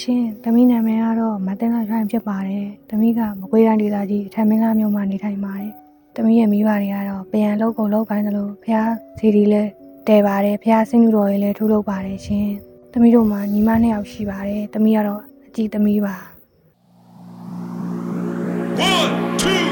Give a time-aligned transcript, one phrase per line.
[0.00, 5.72] ချင်းသမီးနာမည်ကတော့မတင်လာရိုင်းဖြစ်ပါတယ်။သမီးကမကွေးတိုင်းဒေသကြီးအထက်မင်းလားမြို့မှာနေထိုင်ပါတယ်။
[6.16, 8.78] သမီးရဲ့မိဘတွေကတော့ပရန်လောက်ကုန်လောက်ပိုင်းသလိုဖះ
[9.18, 9.62] စီဒီလဲ
[10.08, 12.48] တဲပါတယ်ဖះဆင်းသူတော်ရင်လဲထုလုပ်ပါတယ်ရှင်။
[12.92, 16.16] သမီးတို့မှာညီမနှစ်ယောက်ရှိပါတယ်။သမီးကတော့အကြီးသမီးပါ။
[18.82, 19.71] 1 2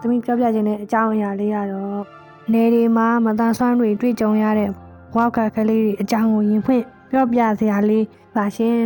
[0.00, 2.04] သမီးပြောပြခြင်းတဲ့အကြောင်းအရာလေးကတော့
[2.52, 4.70] နေဒီမှာမတန်ဆွမ်းတွေတွေ့ကြုံရတဲ့
[5.16, 8.04] ဝါကကလေးတွေအကြောင်းကိုရင်ဖွင့်ပြောပြစရာလေး
[8.36, 8.78] ပါရှင်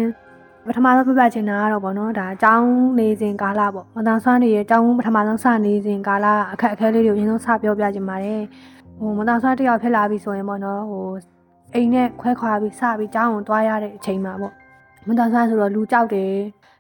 [0.67, 8.43] ပထမဆုံးပြောပြချင်တာကတော့ဗောနော်ဒါအကြောင်းနေစဉ်ကာလပေါ့မတန်ဆွမ်းတွေရဲ့အကြောင်းပထမဆုံးစနေစဉ်ကာလအခက်အခဲလေးတွေကိုအရင်ဆုံးစပြောပြချင်ပါတယ်
[8.99, 11.06] ဟိုမတန်ဆွမ်းတစ်ယောက်ဖြစ်လာပြီဆိုရင်ဗောနော်ဟို
[11.75, 14.53] အိမ်နဲ့ခွဲခွာပြီးစပြီးအကြောင်းကိုတွားရတဲ့အချိန်မှာပေါ့
[15.09, 16.33] မတန်ဆွမ်းဆိုတော့လူကြောက်တယ်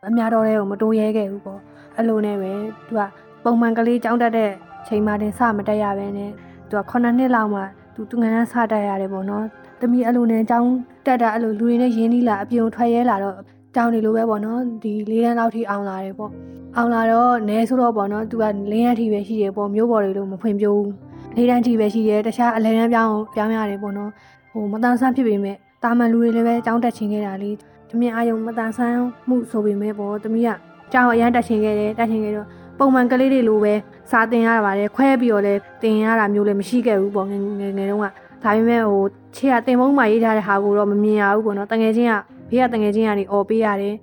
[0.06, 1.60] အများတော်တွေကိုမတိုးရဲခဲ့ဘူးပေါ့
[1.96, 2.52] အဲ့လိုနဲ့ပဲ
[2.86, 3.00] သူက
[3.44, 4.50] ပုံမှန်ကလေးကြောင်းတက်တဲ့
[4.86, 6.30] ချိန်မှတင်စမတက်ရပဲနဲ့
[6.68, 7.60] သူက9နှစ်လောက်မှ
[7.94, 9.44] သူသူငန်းစတက်ရတယ်ပေါ့နော်။
[9.80, 10.70] တမီအဲ့လိုနဲ့ကြောင်း
[11.06, 13.36] တက်တာအဲ့လိုလူတွေနဲ့ရင်းနှီးလာအပြုံထွက်ရဲလာတော့
[13.74, 16.30] ကြောင်းနေလိုပဲပေါ့နော်။ဒီ၄တန်းလောက်ထိအောင်လာတယ်ပေါ့။
[16.76, 20.88] အောင်လာတော့နဲဆိုတော့ပေါ့နော်။သူကလင်းရထိပဲရှိတယ်ပေါ့မျိုးပေါ်တွေလို့မဖွင့်ပြဘူး။
[21.36, 24.10] ၄တန်းထိပဲရှိတယ်တခြားအလဲတန်းပြောင်းပြောင်းရတယ်ပေါ့နော်။
[24.52, 27.50] ဟိုမတန်ဆန်းဖြစ်ပေမဲ့တာမန်လူတွေလည်းပဲကြောင်းတက်ချင်ခဲ့တာလေ။
[27.90, 28.98] တမီအာယုံမတန်ဆန်း
[29.28, 30.50] မှုဆိုပေမဲ့ပေါ့တမီက
[30.92, 32.48] ကြောင်းအရန်တက်ချင်ခဲ့တယ်တက်ချင်ခဲ့တော့
[32.78, 33.74] ပုံမှန်ကလေးတွေလိုပဲ
[34.10, 38.06] စာတင်ရတာပါတယ်ခွဲပြီးတော့လဲတင်ရတာမျိုးလည်းမရှိခဲ့ဘူးပေါ့ငယ်ငယ်ငယ်တုန်းက
[38.44, 39.02] ဒါပေမဲ့ဟို
[39.36, 42.14] ခြေကတင်မုံမှာရေးထားတဲ့ဟာကိုတော့မမြင်ရဘူးပေါ့နော်တငယ်ချင်းက
[42.50, 43.94] ဘေးကတငယ်ချင်းကနေអော်ပေးရတယ်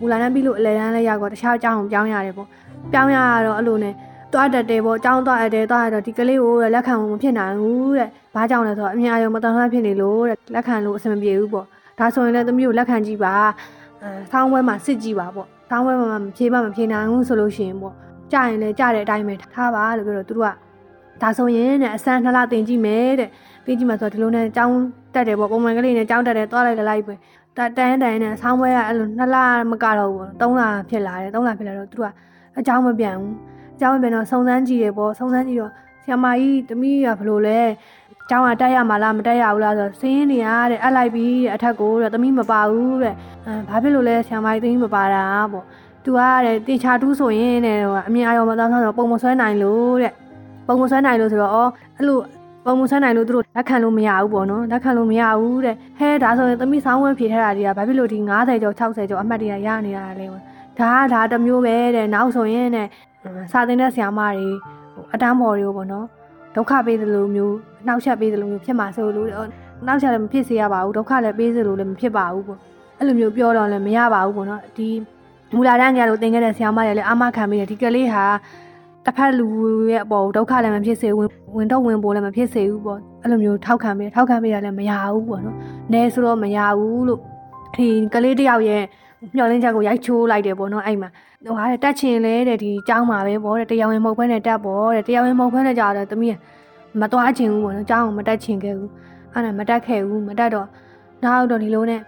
[0.00, 2.48] မူလာတန်းပြီးလို့အလဲတန်းလဲရောက်တော့တခြားအကြောင်းကိုပြောင်းရတယ်ပေါ့
[2.92, 3.94] ပြောင်းရတော့အဲ့လိုနဲ့
[4.32, 11.66] တွားတက်တယ်ပေါ့အကြောင်းတွားရတယ်တွားရတော့ဒီကလေးကိုလက်ခံဖို့မဖြစ်နိုင်ဘူးတဲ့ဘာကြောင့်လဲဆိုတော့အမြင်အယုံမတန်ဆွမ်းဖြစ်နေလို့တဲ့လက်ခံလို့အဆင်မပြေဘူးပေါ့
[11.98, 13.34] ဒါဆိုရင်လည်းသမီးကိုလက်ခံကြည့်ပါ
[14.02, 17.94] အဲဆောင်းဝဲမှာစစ်ကြည့်ပါပေါ့ဆောင်းဝဲမှာမဖြေပါမဖြေနိုင်ဘူးဆိုလို့ရှိရင်ပေါ့
[18.31, 20.55] ကြရင်လည်းကြတဲ့အတိုင်းပဲထားပါလို့ပြောတော့သူတို့က
[21.21, 23.29] ဒါဆိုရင်တဲ့အစမ်းနှစ်လတင်ကြည့်မယ်တဲ့
[23.65, 24.77] တင်ကြည့်မှဆိုတော့ဒီလိုနဲ့ចောင်း
[25.13, 27.13] တက်တယ်ပေါ့ပုံမှန်ကလေးနဲ့ចောင်းတက်တယ်သွားလိုက်လိုက်ပဲ
[27.57, 29.37] တတန်းတန်းနဲ့ဆောင်းပွဲကအဲ့လိုနှစ်လ
[29.71, 32.11] မကတော့ဘူးသုံးလဖြစ်လာတယ်သုံးလဖြစ်လာတော့သူတို့က
[32.57, 33.35] အเจ้าမပြန်ဘူး
[33.75, 35.71] အเจ้าမပြန်တော့စုံစမ်းကြည့်တယ်ပေါ့စုံစမ်းကြည့်တော့
[36.03, 37.59] ဆရာမကြီးတမီးကဘလို့လဲ
[38.27, 43.15] เจ้าကတက်ရမှာလားမတက်ရဘူးလားဆိုတော့စင်းနေရတဲ့အလိုက်ပြီးတဲ့အထက်ကိုတဲ့တမီးမပါဘူးတဲ့
[43.45, 45.65] အဲဘာဖြစ်လို့လဲဆရာမကြီးတမီးမပါတာပေါ့
[46.04, 50.12] သူကတဲ့တင်ချာတူးဆိုရင်တဲ့ဟိုအမြင်အာရုံမသားဆိုတော့ပုံမဆွဲနိုင်လို့တဲ့
[50.66, 52.18] ပုံမဆွဲနိုင်လို့ဆိုတော့အော်အဲ့လို
[52.64, 60.26] ပုံမဆွဲနိုင်လို့သူတို့လက်ခံလို့မရဘူးပေါ့နော်လက်ခံလို့မရဘူးတဲ့ဟဲဒါဆိုရင်သမီးဆောင်းဝဲဖြေထားတာတွေကဘာဖြစ်လို့ဒီ90ကျော်60ကျော်အမှတ်တရရနေတာလဲ
[60.78, 62.86] ဒါကဒါတစ်မျိုးပဲတဲ့နောက်ဆိုရင်တဲ့
[63.52, 64.46] စာသင်တဲ့ဆရာမတွေ
[64.94, 66.06] ဟိုအတန်းပေါ်တွေကိုပေါ့နော်
[66.56, 67.54] ဒုက္ခပေးသလိုမျိုး
[67.86, 69.28] နှောက်ယှက်ပေးသလိုမျိုးဖြစ်မှာဆိုလို့
[69.86, 72.58] နှောက်ယှက်လည်းမဖြစ်စေရပါဘူးဒုက္ခလည်းပေးစေလို့လည်းမဖြစ်ပါဘူးပေါ့
[72.98, 74.88] အဲ့လိုမျိုးပြောတော့လည်းမရပါဘူးပေါ့နော်ဒီ
[75.54, 78.24] မူလာတန်းကလို့သင်ခဲ့တဲ့ဆရာမတွေလည်းအမခံပြီးတယ်ဒီကလေးဟာ
[79.04, 79.46] တစ်ဖက်လူ
[79.90, 85.56] ရဲ့အပေါ်ဒုက္ခလည်းမဖြစ်စေဝင်ဝင်တော့ဝင်ပေါ်လည်းမဖြစ်စေဘူးပေါ့အဲ့လိုမျိုးထောက်ခံပြီးထောက်ခံပြီးတာလည်းမရဘူးပေါ့နော်။
[85.92, 87.20] နဲဆိုတော့မရဘူးလို့
[87.76, 88.82] ဒီကလေးတယောက်ရဲ့
[89.36, 91.08] မျောလင်းချက်ကိုရိုက်ချိုးလိုက်တယ်ပေါ့နော်အဲ့မှာ
[91.44, 96.36] ဟိုဟာတက်ချင်လဲတဲ့ဒီကြောင်းမှာပဲပေါ့တဲ့တရားဝင်မဟုတ်ဘဲနဲ့တက်ပေါ့တဲ့တရားဝင်မဟုတ်ဘဲနဲ့ကြာတော့တမီး
[97.00, 98.90] မသွားချင်ဘူးပေါ့နော်ကြောင်းကိုမတက်ချင်ခဲ့ဘူး
[99.32, 100.66] အဲ့ဒါမတက်ခဲ့ဘူးမတက်တော့
[101.24, 102.00] နောက်တော့ဒီလိုနဲ့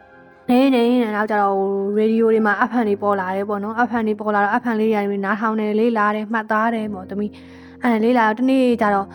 [0.51, 1.57] နေနေနဲ့နောက်ကြတော့
[1.99, 7.31] ရေဒီယိုတွေမှာအဖန်တွေပေါ်လာတယ်ပေါ့နော်အဖန်တွေပေါ်လာတော့အဖန်လေးတွေနားထောင်တယ်လေးလာတယ်မှတ်သားတယ်ပေါ့တမီး
[7.83, 9.07] အဲလေးလာတော့တနေ့ကြတော့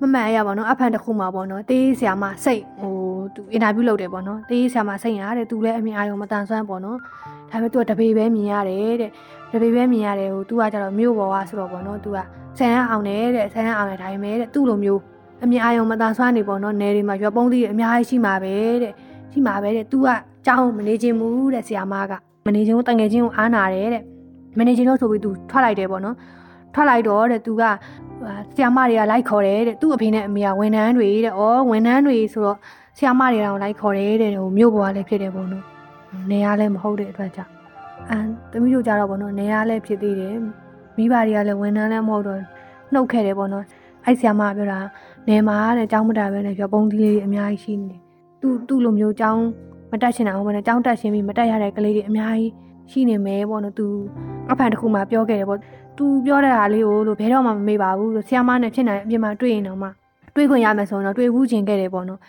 [0.00, 2.94] မမှန်ရပါတော့အဖန်တစ်ခုမှာပေါ့နော်တေးဆရာမစိတ်ဟို
[3.34, 6.98] သူအင်တာဗျူးလုပ်တယ်ပေါ့နော်တေးဆရာမစိတ်ရတယ်သူလည်းအမြင်အာရုံမတန်ဆွမ်းပေါ့နော်
[7.50, 9.10] ဒါပေမဲ့သူကတပေပဲမြင်ရတယ်တဲ့
[9.52, 12.18] တပေပဲမြင်ရတယ်ဟိုသူကကြတော့မြို့ပေါ်ကဆိုတော့ပေါ့နော်သူက
[12.58, 15.00] ဆန်ရအောင်တယ်တဲ့ဆန်ရအောင်တယ်ဒါပေမဲ့တဲ့သူ့လိုမျိုး
[15.44, 18.92] အမြင်အာရုံမတန်ဆွမ်းနေပေါ့နော်နယ်တွေမှာရွက်ပုံးသီးအများကြီးရှိမှာပဲတဲ့
[19.32, 20.08] ရှိမှာပဲတဲ့ तू က
[20.46, 22.12] ကြောင်းမနေခြင်းဘူးတဲ့ဆရာမက
[22.46, 24.02] မနေခြင်းကိုတငယ်ချင်းကိုအားနာတယ်တဲ့
[24.58, 26.16] မနေခြင်းတော့ဆိုပြီး तू ထွက်လိုက်တယ်ပေါ့နော်
[26.74, 27.62] ထွက်လိုက်တော့တဲ့ तू က
[28.54, 32.58] ဆရာမတွေကလိုက်ခေါ်တယ်တဲ့သူ့အဖေနဲ့အမေကဝန်ထမ်းတွေတဲ့ဩဝန်ထမ်းတွေဆိုတော့
[32.98, 35.64] ဆရာမတွေတောင်လိုက်ခေါ်တယ်တဲ့ဟိုမြို့ပေါ်ကလည်းဖြစ်တယ်ပေါ့နော်
[36.30, 37.52] နေရလည်းမဟုတ်တဲ့အတွက်ကြောင့်
[38.10, 40.36] အမ်သမီးတို့ကြတော့ပေါ့နော်နေရလည်းဖြစ်သေးတယ်
[40.96, 42.38] မိဘတွေကလည်းဝန်ထမ်းလည်းမဟုတ်တော့
[42.92, 43.64] နှုတ်ခဲ့တယ်ပေါ့နော်
[44.04, 44.80] အဲ့ဆရာမကပြောတာ
[45.28, 48.00] နေမှာတဲ့ကြောင်းမတာပဲနဲ့ပြောပုံသီးလေးအများကြီးရှိနေတယ်
[48.40, 49.42] သူ့သူ့လိုမျိုးကြောင်း
[49.90, 52.52] မတက်ချင်တာဟုတ်မနဲ့ကြောင်းတက်ရှင်ပြီးမတက်ရတဲ့ကလေးတွေအများကြီး
[52.90, 53.86] ရှိနေမယ်ပေါ့နော်သူ
[54.50, 55.58] အဖန်တစ်ခုမှပြောခဲ့တယ်ပေါ့
[55.98, 59.88] သူပြောတဲ့ဟာလေးကိုလို့ဘယ်တော့မှမမေ့ပါဘူးလို့ဆရာမနဲ့ဖြစ်နိုင်အပြင်မှာတွေ့ရင်တော့မှ
[60.34, 62.20] တွေ့ခွင့်ရမယ်ဆိုရင်တော့တွေ့ဘူးခြင်းခဲ့တယ်ပေါ့နော်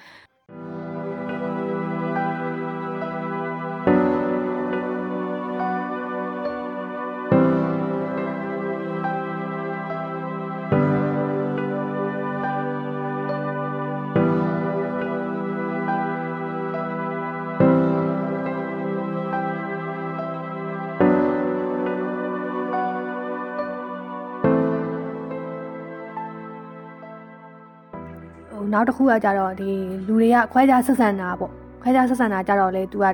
[28.73, 29.69] နောက်တစ်ခုကကြတော့ဒီ
[30.07, 31.51] လူတွေကခွဲခြားဆက်ဆံတာပေါ့
[31.81, 33.05] ခွဲခြားဆက်ဆံတာကြတော့လေ तू က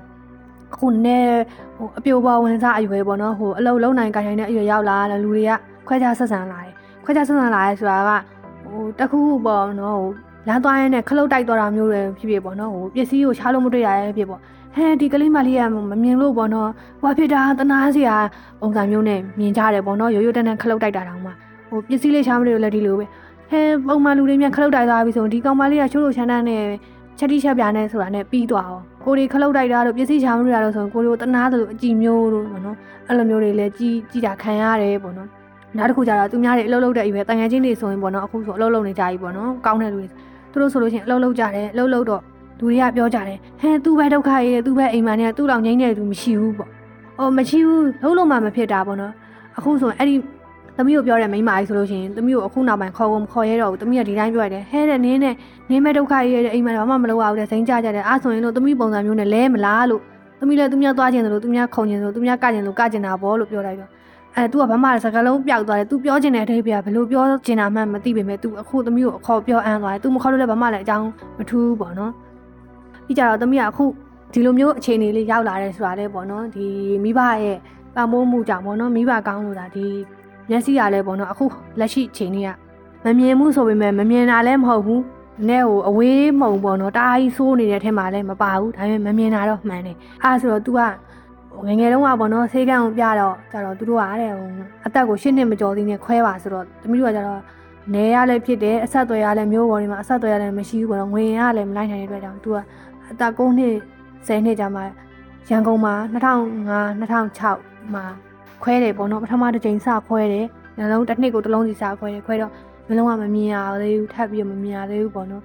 [0.73, 1.39] အခုနည်း
[1.77, 5.51] ဟိုအပြိုပေါ်ဝင်စားအရွယ်ပေါ့နော်ဟိုအလုံးလုံးနိုင်ကိုင်နိုင်တဲ့အရွယ်ရောက်လာတယ်လူတွေက
[5.87, 6.73] ခွဲခြားဆက်ဆံလာတယ်
[7.03, 8.11] ခွဲခြားဆက်ဆံလာရဲဆိုတာက
[8.65, 10.11] ဟိုတစ်ခုခုပေါ့နော်ဟို
[10.47, 14.39] လမ်းသွားရင်းနဲ့ခလုတ်တိုက်သွားတာမျိုးတွေဖြစ်ဖြစ်ပေါ့နော်ဟိုပစ္စည်းကိုချားလို့မတွေ့ရရဲ့ဖြစ်ပေါ့
[14.75, 15.61] ဟဲဒီကလေးမလေးက
[15.91, 16.69] မမြင်လို့ပေါ့နော်
[17.01, 18.15] ဟိုဖြစ်တာတနာစရာ
[18.61, 21.31] ပုံစံမျိုးနဲ့မြင်ကြတယ်ပေါ့နော်ရိုးရိုးတန်းတန်းခလုတ်တိုက်တာတောင်မှ
[21.69, 23.05] ဟိုပစ္စည်းလေးချားမတွေ့လို့လည်းဒီလိုပဲ
[23.51, 26.63] ဟဲပုံမှန်လူတွေမြန်ခလုတ်တိုက်သွားပြီဆိုရင်ဒီကောင်မလေးကချိုးလို့ချမ်းတန်းနဲ့
[27.17, 32.75] ချက်တိချက်ပြားနဲ့ဆိုတာနဲ့ပြီးသွားအောင်ကိုရီခလုတ်တိုက်တာတို့ပစ္စည်းချာမလို့ရလို့ဆိုရင်ကိုရီကိုတနာတယ်လို့အကြည့်မျိုးတို့ပေါ့နော်
[33.07, 35.29] အဲ့လိုမျိုးတွေလည်းကြီးကြီးတာခံရတယ်ပေါ့နော်
[35.77, 40.07] နောက်တစ်ခုကျတော့သူများတွေအလုပ်လုပ်တဲ့အရွယ်တန်ငယ်ချင်းတွေဆိုရင်ပေါ့နော်အခုဆိုအလုပ်လုပ်နေကြပြီပေါ့နော်ကောင်းတဲ့လူတွေ
[40.51, 42.21] သူတို့ဆိုလို့ရှိရင်အလုပ်လုပ်ကြတယ်အလုပ်လုပ်တော့
[42.59, 46.69] လူတွေကပြောကြတယ်ဟဲသူပဲဒုက္ခရေးတယ်သူပဲအိမ်မှာနေသူ့လောက်ငိမ့်နေတယ်သူမရှိဘူးပေါ့
[47.19, 49.13] အော်မရှိဘူးလုံးလုံးမှမဖြစ်တာပေါ့နော်
[49.57, 50.15] အခုဆိုရင်အဲ့ဒီ
[50.76, 55.34] သမီးကိုပြောတယ်မိန်းမကြီးဆိုလို့ရှိရင်သမီးကိုအခုနောက်ပိုင်းခေါ်ကုန်မခေါ်ရဲတော့ဘူးသမီးကဒီတိုင်းပြောရတယ်ဟဲတဲ့နင်းနဲ့
[55.70, 60.02] နင်းမဲ့ဒုက္ခရေးတဲ့အိမ်မှာဘာမှမလုပ်ရဘူးတဲ့စိန်ကြကြတယ်အားဆိုရင်လို့သမီးပုံစံမျိုးနဲ့လဲမလားလို့
[60.40, 63.90] သမီးလည်းသူများသွားခြင်းလို့သူများခုံခြင်းလို့သူများကခြင်းလို့ကခြင်းတာဘောလို့ပြောလိုက်တော့
[64.36, 71.06] အဲ तू ကဘာမှစကားလုံးပျောက်သွားတယ် तू ပြောခြင်းတဲ့အထိပ္ပယ်ကဘယ်လိုပြောခြင်းတာမှမသိပေမဲ့ तू အခုသမီးကိုအခေါ်ပြောအမ်းသွားတယ် तू မခေါ်လို့လည်းဘာမှလည်းအကြောင်း
[71.38, 72.12] မထူးဘူးပေါ့နော်
[73.06, 73.84] ပြီးကြတော့သမီးကအခု
[74.32, 76.66] ဒီလိုမျိုးအခြေအနေလေးရောက်လာတယ်ဆိုတာလေပေါ့နော်ဒီ
[77.04, 77.58] မိဘရဲ့
[77.94, 79.86] ပံ့ပိုးမှုကြောင့်ပေါ့နော်မိဘကောင်းလို့ဒါဒီ
[80.49, 81.45] မျက်စိရလဲပေါ့နော်အခု
[81.79, 82.49] လက်ရှိချိန်ကြီးက
[83.05, 85.03] မမြင်မှုဆိုပေမဲ့မမြင်တာလည်းမဟုတ်ဘူး
[85.49, 90.81] နည်းဟိုအဝေးမှုံပေါ့နော်တအားကြီးဆိုးနေတဲ့အထက်မှာလည်းမပါဘူးဒါပေမဲ့မမြင်တာတော့မှန်တယ်အားဆိုတော့ तू က
[91.67, 94.49] ငယ်ငယ်တုန်းကပေါ့နော်ဆေးကန်းကိုပြတော့ကြတော့သူတို့ကတဲ့ဟို
[94.85, 97.41] အသက်ကိုရှစ်နှစ်မကျော်သေးနဲ့ခွဲပါဆိုတော့တမီးတို့ကကြတော့
[97.93, 102.57] နေရလည်းဖြစ်တယ်အဆက်အသွယ်ရလည်းမျိုးပေါ်ဒီမှာအဆက်အသွယ်ရလည်းမရှိဘူးပေါ့နော်ငွေရလည်းမလိုက်နိုင်တဲ့အတွက်ကြောင့် तू က
[103.11, 103.75] အသက်9နှစ်
[104.27, 104.81] 10နှစ်ကြာမှ
[105.49, 108.05] ရန်ကုန်မှာ2005 2006မှာ
[108.63, 110.45] ခွဲတယ်ပေါ့နော်ပထမတစ်ချိန်စခွဲတယ်
[110.77, 112.51] နှလုံးတစ်နှစ်ကိုတစ်လုံးစီစခွဲတယ်ခွဲတော့
[112.87, 115.43] နှလုံးကမမြင်ရသေးဘူးထပ်ပြီးတော့မမြင်ရသေးဘူးပေါ့နော်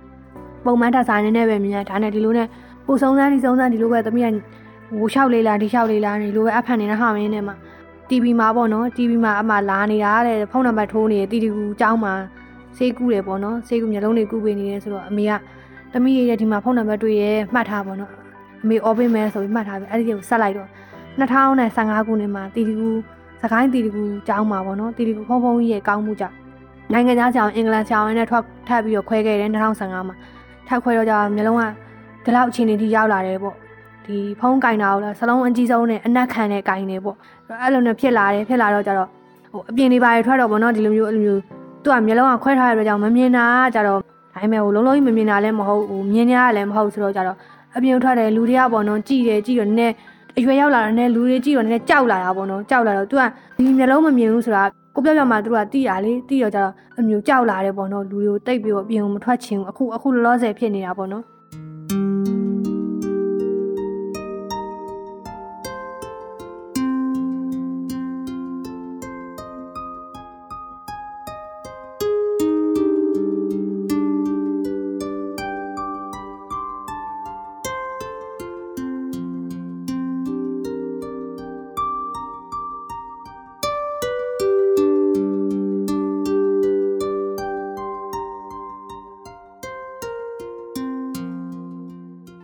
[0.65, 2.49] ပုံမှန်တက်စားနေနဲ့ပဲမြင်ရဒါနဲ့ဒီလိုနဲ့
[2.87, 4.29] ပိုစုံစမ်းဒီစုံစမ်းဒီလိုပဲသမီးက
[4.97, 7.55] ဟိုလျှောက်လေးလားဒီလျှောက်လေးလားဒီလိုပဲအဖက်နေတဲ့ဟာမင်းနဲ့မှာ
[8.09, 12.13] TV မှာပေါ့နော် TV မှာအမှလာနေတာတဲ့ဖုန်းနံပါတ်ထိုးနေတယ်တီတီကူကျောင်းမှာ
[12.77, 15.33] ဆေးကူးတယ်ပေါ့နော်ဆေးကူးမျိုးလုံးတွေကူးပေးနေတယ်ဆိုတော့အမေက
[15.93, 18.11] သမီးရဲ့ဒီမှာဖုန်းနံပါတ်တွေ့ရဲမှတ်ထားပေါ့နော်
[18.63, 20.69] အမေအော်ပေးမယ်ဆိုပြီးမှတ်ထားပြီအဲ့ဒီကိုဆက်လိုက်တော့
[21.21, 22.91] 2015ခုနှစ်မှာတီတီကူ
[23.43, 26.37] စကိုင်းတီတီကူကျောင်းမှာပေါ့နော်တီတီကူဖုန်းဖုန်းကြီးရဲ့ကောင်းမှုကြောင့်
[26.93, 30.17] နိုင်ငံသားကျောင်းအင်္ဂလန်ကျောင်းနဲ့ထွက်ထပ်ပြီးတော့ခွဲခဲ့တယ်2015မှာ
[30.69, 31.63] ထပ်ခွဲတော့ကြမျိုးလုံးက
[32.25, 33.57] ဒီလောက်အခြေအနေထိရောက်လာတယ်ပေါ့
[34.05, 37.17] ဒီဖုန်းကင်တာကိုလည်းစလုံးအကြီးဆုံးနဲ့အနက်ခံနဲ့ကင်နေပေါ့
[37.63, 39.09] အဲ့လိုနဲ့ဖြစ်လာတယ်ဖြစ်လာတော့ကြတော့
[39.53, 41.41] ဟိုအပြင်တွေပါရထွက်တော့ပေါ့နော်ဒီလိုမျိုးအဲ့လိုမျိုး
[41.83, 43.45] သူကမျိုးလုံးကခွဲထားရတဲ့ကြောင့်မမြင်တာ
[43.75, 47.37] ကြတော့ဒါပေမဲ့ဟိုလုံးလုံးကြီးမမြင်တာလည်းမဟုတ်ဟိုမြင်ရလည်းမဟုတ်ဆိုတော့ကြတော့
[47.77, 49.95] အပြင်ထွက်တယ်လူတွေကပေါ့နော်ကြည်တယ်ကြည်တော့နည်း
[50.39, 53.23] အရွယ်ရောက်လာတာနဲ့လူတွေကြည့်တော့နည်းနည်းကြောက်လာတာပေါ့နော်ကြောက်လာတော့ तू က
[53.57, 61.25] ဒီမျိုးလုံးမမြင်ဘူးဆိုတာကိုပြောပြမှာသူတို့ကတိရလေတိရကြတော့အမျိုးကြောက်လာတယ်ပေါ့နော်လူတွေကိုတိတ်ပြီးတော့အပြင်ကိုမထွက်ချင်ဘူးအခုအခုလောလောဆယ်ဖြစ်နေတာပေါ့နော်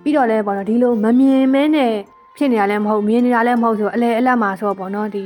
[0.08, 1.92] ပြီးတော့လဲပေါ့နော်ဒီလိုမမြင်မဲနဲ့
[2.36, 5.24] ဖြစ်နေတာလည်းမဟုတ်မြင်နေတာလည်းမဟုတ်ဆိုအလဲအလတ်မှာဆိုတော့ပေါ့နော်ဒီ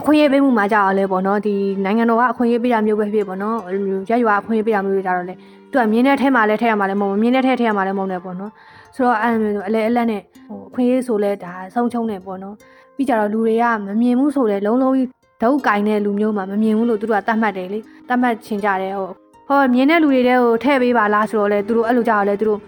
[0.00, 5.34] အခွင့်အရေးပေးမှုမှာကြာအောင်လဲပေါ့နော်ဒီနိုင်ငံတော်ကအခွင့်အရေးပေးတာမျိုးပဲဖြစ်ပေါ့နော်အဲ့လိုမျိုးရက်ရွာအခွင့်အရေးပေးတာမျိုးတွေကြတော့လေ
[5.70, 8.52] သူကမြင်တဲ့ထဲမှာလဲထဲရမှာလည်းမဟုတ်ဘူးမြင်တဲ့ထဲထဲရမှာလည်းမဟုတ်နဲ့ပေါ့နော်
[8.96, 12.54] ဆိုတော့အဲ့လိုမျိုးအလဲအလတ်နဲ့ဟိုအခွင့်အရေးဆိုလဲဒါဆုံးချုံနေပေါ့နော်
[12.96, 15.08] ပြီးကြတော့လူတွေကမမြင်ဘူးဆိုလဲလုံးလုံးကြီး
[15.42, 19.08] ဒုတ်ကင်တဲ့လူမျိုးမှမမြင်ဘူးလို့သူတို့ကတတ်မှတ်တယ်လေတတ်မှတ်ချင်ကြတယ်ဟို
[19.48, 22.60] ဟောမြင်တဲ့လူတွေတဲ့ဟိုထည့်ပေးပါလားဆိုတော့လဲသူတို့အဲ့လိုကြတော့လဲသူတို့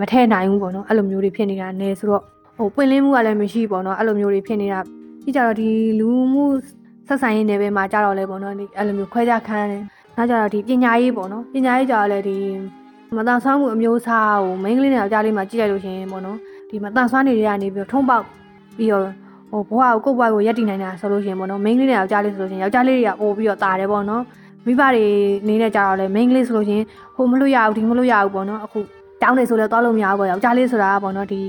[0.00, 2.22] မထည့်နိုင်ဘူးပေါ့နော်အဲ့လိုမျိုးတွေဖြစ်နေတာနဲဆိုတော့
[2.56, 4.80] ဟိုပွင့်လင်းမှုကလည်းမရှိပေါ့နော်အဲ့လိုမျိုးတွေဖြစ်နေတာ
[5.22, 5.68] ပြီးကြတော့ဒီ
[6.00, 6.44] လူမှု
[7.08, 9.82] ဆက်ဆံရေးနယ်ပယ်မှာကြတော့လဲပေါ့နော်ဒီအဲ့လိုမျိုးခွဲခြားခံရတယ်
[10.16, 12.36] နောက်ကြတော့ဒီပညာရေးပေါ့နော်ပညာရေးကြတော့လဲဒီ
[13.16, 16.36] မတန်ဆွမ်းမှုအမျိုးအစားကိုမိန်းကလေးနဲ့ယောက်ျားလေးမှာကြည့်လိုက်လို့ရှိရင်ပေါ့နော်
[16.70, 18.24] ဒီမတန်ဆွမ်းတွေတွေကနေပြီးတော့ထုံးပေါက်
[18.76, 19.04] ပြီးတော့
[19.50, 24.22] ဟဟိုဘဝကိုကိုယ့်ဘဝကိုရက်တည်နိုင်တာဆိုလို့ရှိရင်ပေါ့နော်မိန်းကလေးနဲ့ယောက်ျားလေးဆိုလို့ရှိရင်ယောက်ျားလေးတွေကပို့ပြီးတော့တာတယ်ပေါ့နော်
[24.66, 25.06] မိဘတွေ
[25.48, 28.78] နေနဲ့ကြတော့လေမိန်းကလေးဆိုလို့ရှိရင်ဟိုမလို့ရဘူးဒီမလို့ရဘူးပေါ့နော်အခု
[29.22, 31.40] တောင်းနေဆိုလဲသွားလို့မရဘူးပေါ့ယောက်ျားလေးဆိုတာကပေါ့နော်ဒီ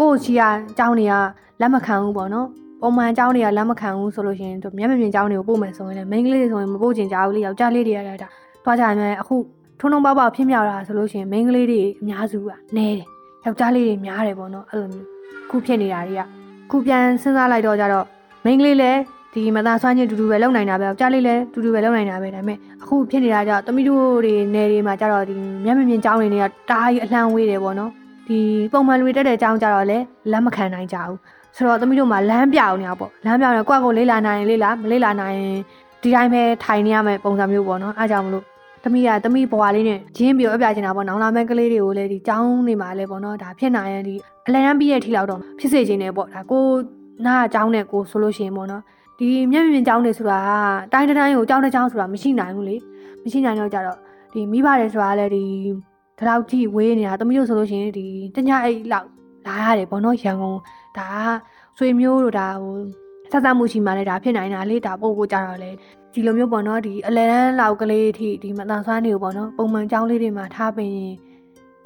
[0.00, 0.42] ကိုယ့်ချီက
[0.78, 1.14] တောင်းနေက
[1.60, 2.46] လက်မခံဘူးပေါ့နော်
[2.82, 8.28] ပုံမှန်အကြောင်းတွေကလက်မခံဘူးဆိုလို့ရှိရင်သူမျက်မမြင်အကြောင်းတွေကိုပို့မယ်ဆိုရင်လည်းမိန်းကလေးတွေဆိုရင်မပို့ချင်ကြဘူးလေယောက်ျားလေးတွေကလည်းဒါ
[8.64, 9.36] တွားကြရင်လည်းအခု
[9.80, 13.06] ထုံထုံပေါက်ပေါက်ဖြစ်မြောက်တာဆိုလို့ရှိရင်မိန်းကလေးတွေအများစုကနဲတယ်
[13.44, 15.06] ယောက်ျားလေးတွေများတယ်ပေါ့နော်အဲ့လိုမျိုး
[15.50, 16.22] ခုဖြစ်နေတာတွေက
[16.70, 18.06] ခုပြန်စဉ်းစားလိုက်တော့ကြတော့
[18.44, 19.00] မိန်းကလေးလည်း
[19.36, 27.90] ဒီမသားဆွမ်းချင်းတူတူပဲလုံနိုင်တာပဲယောက်ျားလေးလည်းတူတူပဲလုံနိုင်တာပဲဒါပေမဲ့အခုဖြစ်နေတာကြတော့တမီးတို့တွေနယ်တွေမှာကြတော့ဒီမျက်မမြင်အကြောင်းတွေတွေကတားကြီးအလှမ်းဝေးတယ်ပေါ့နော်
[28.28, 28.38] ဒီ
[28.72, 31.18] ပုံမှန်လူတွေတက်တဲ့အကြောင်းကြတော့လည်းလက်မခံနိုင်ကြဘူး
[31.56, 35.58] ဆိုတော့သမီးတို့မှာလမ်းပြောင်နေတာပေါ့လမ်းပြောင်နေကိုယ့်ကိုလေးလာနိုင်ရင်လေးလာမလေးလာနိုင်ရင်
[36.02, 38.44] ဒီတိုင်းပဲထိုင်နေရမယ်ပုံစံမျိုးပေါ့နော်အားကြောင့်မလို့
[38.84, 44.14] သမီးကသမီးဘွားလေးနဲ့ရင်းပြီးတော့အပြချင်တာပေါ့နောင်လာမဲ့ကလေးတွေကိုလည်းဒီចောင်းနေမှာလဲပေါ့နော်ဒါဖြစ်နိုင်ရင်ဒီ
[44.46, 46.64] အလန်ပြီးရဲ့ထိလောက်တော့ဖြစ်စေခြင်းနဲ့ပေါ့ဒါကို
[47.26, 48.82] နားចောင်းနဲ့ကိုဆိုလို့ရှိရင်ပေါ့နော်
[49.18, 50.40] ဒီမျက်မြင်ကြောင်းတွေဆိုတာ
[50.92, 52.76] တိုင်းတိုင်းကိုကြောင်းတစ်ကြောင်းဆိုတာမရှိနိုင်ဘူးလေ
[53.24, 53.98] မရှိနိုင်တော့ကြတော့
[54.32, 55.44] ဒီမိပါတယ်ဆိုတာလည်းဒီ
[56.18, 59.08] ဒီလောက်ကြီးဝေးနေတာသမီးတို့ဆိုလို့ရှိရင်ဒီတညအိတ်လောက်
[59.46, 60.58] လာရတယ်ဘောနော်ရန်ကုန်
[60.98, 61.08] ဒါ
[61.78, 62.76] ဆွေမျိုးတို့ဒါဟို
[63.30, 65.70] ဆက်ဆံမှုရှိမှလည်းဒါဖြစ်နိုင်တာလေဒါပို့ဖို့ကြတော့လေ
[66.12, 70.94] ဒီလိုမျိုးပေါ့နော်ဒီအလယ်တန်းလောက်ကလေးအထိဒီမတန်ဆွမ်းတွေကိုပေါ့နော်ပုံမှန်ကြောင်းလေးတွေမှာထားပင်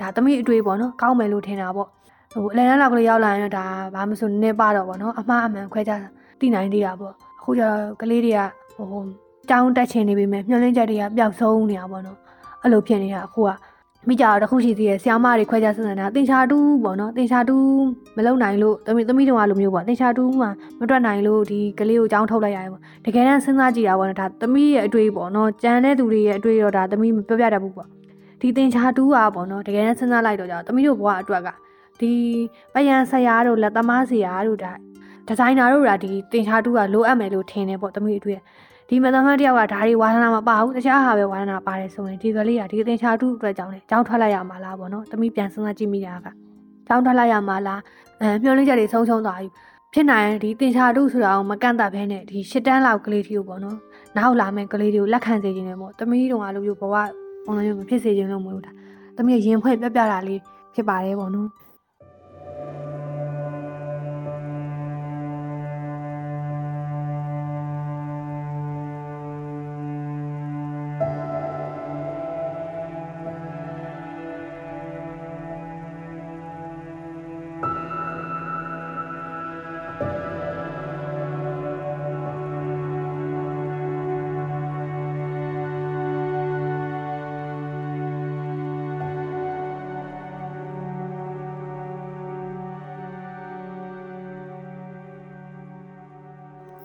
[0.01, 1.89] ဒါသမီးအတွေ့ပေါ့နော်ကောင်းမယ်လို့ထင်တာပေါ့
[2.35, 6.03] ဟိုအလယ်တန်းလောက်ကလေးရောက်လာရင်တော့ဒါဘာမှမဆိုနည်းပါတော့ပေါ့နော်အမှားအမှန်ခွဲခြား
[6.41, 8.41] သိနိုင်သေးတာပေါ့အခုကျတော့ကလေးတွေက
[8.75, 9.05] ဟို
[9.51, 12.19] တောင်းတက်ချင်နေပြီမဲ့မျောလင်းချက်တွေကပျောက်ဆုံးနေတာပေါ့နော်
[12.63, 13.51] အဲ့လိုဖြစ်နေတာအခုက
[14.09, 17.83] မိကြတော့တခုရှိသေးရဲ့ဆ iam မတွေခွဲခြားစစတာတင်ချာတူးပေါ့နော်တင်ချာတူး
[18.17, 20.47] မလုံနိုင်လို့သမီးသမီးတို့ကလိုမျိုးပေါ့တင်ချာတူးမှ
[20.81, 27.89] မတွက်နိုင်လို့ဒီကလေးကိုကြောင်းထုတ်လိုက်ရတယ်ပေါ့တကယ်တမ်းစဉ်းစားကြည့်တာပေါ့နော်ဒါသမီးရဲ့အတွေ့ပေါ့နော်ကြံတဲ့သူတွေရဲ့အတွေ့တော့ဒါသမီးမပြောပြတတ်ဘူးပေါ့
[28.41, 31.49] ဒီတင်ချာတူးอ่ะပေါ့နော်တကယ်တမ်းစဉ်းစားလိုက်တော့ကြာသမီးတို့ဘဝအတွက်က
[32.01, 32.13] ဒီ
[32.75, 34.73] ပယံဆရာတို့လက်သမားဆရာတို့ဒါ
[35.31, 38.39] ဒီဇိုင်နာတို့ကဒီတင်ချာတူးကလိုအပ်မယ်လို့ထင်တယ်ပေါ့သမီးအတွေ့
[38.89, 46.27] ဒီမသမန်တယောက်ကဒါတွေဝါသနာမပါဘူးတခြားဟာပဲဝါသနာပါတယ်ဆိုရင်ဒီကလေးကဒီအသင်ချာတူအတွက်ကြောင့်လေကြောင်းထွက်လိုက်ရမှာလားပေါ့နော်သမီးပြန်စဉ်းစားကြည့်မိတာက
[46.87, 47.81] ကြောင်းထွက်လိုက်ရမှာလား
[48.21, 49.49] အဲမျောလင်းချက်တွေဆုံးရှုံးသွားပြီ
[49.95, 53.77] ဖြစ်နိုင်ဒီတင်ချာတူဆိုတာကိုမကန့်တတ်ဘဲနဲ့ဒီရှစ်တန်းလောက်ကလေးတီကိုပေါ့နော်
[54.17, 56.95] နောက်လာမယ့်ကလေးတွေကိုလက်ခံစေခြင်းနဲ့ပေါ့သမီးတို့ကလိုမျိုးဘဝ
[57.45, 58.73] ပုံစံမျိုးမဖြစ်စေခြင်းလို့မလို့တာ
[59.17, 60.41] သမီးရင်ဖွဲ့ပြပြတာလေး
[60.75, 61.49] ဖြစ်ပါတယ်ပေါ့နော်။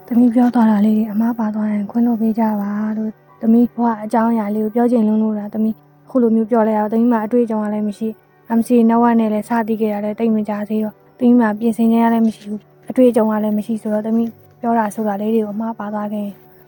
[0.08, 8.08] သမီးပြောသွားတာလေးတွေအမှားပါသွားရင်ခွင့်လို့ပေးကြပါလို့သမီးဘဝအကြောင်းအရာလေးကိုပြောချင်လုံးလို့လားသမီးအခုလိုမျိုးပြောလိုက်အောင်သမီးမှာအတွေ့အကြုံကလည်းမရှိ
[8.58, 14.30] MC နဝနဲ့လည်းစသည်ခဲ့ရတယ်တိတ်မကြသေးတော့သမီးမှာပြင်ဆင်ခြင်းရလည်းမရှိဘူးအတွေ့အကြုံကလည်းမရှိဆိုတော့သမီး
[14.62, 16.28] ပြောတာဆိုတာလေးတွေကိုအမှားပါသွားခင်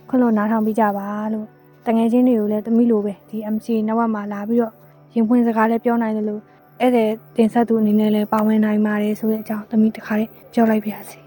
[0.09, 1.45] ခွင့်လို့နားထောင်ပေးကြပါလို့
[1.85, 4.73] တငယ်ချင်းတွေကိုလည်းသမီးလိုပဲဒီ MC နဝမှာလာပြီးတော့
[5.13, 6.41] ရင်ဖွင့်စကားလည်းပြောနိုင်တယ်လို့
[6.81, 7.03] အဲ့ဒါ
[7.35, 11.26] တင်ဆက်သူအနေနဲ့လည်းပါဝင်နိုင်ပါတယ်ဆိုတဲ့အကြောင်းသမီးတခါလေးပြောလိုက်ပါရစေ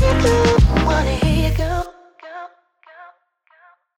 [0.00, 1.87] you go, wanna hear you go.